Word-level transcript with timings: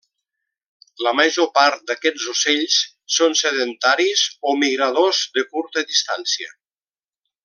La 1.07 1.11
major 1.17 1.49
part 1.57 1.83
d'aquests 1.91 2.25
ocells 2.33 2.79
són 3.17 3.37
sedentaris 3.43 4.23
o 4.53 4.57
migradors 4.63 5.21
de 5.37 5.45
curta 5.53 5.85
distància. 5.93 6.51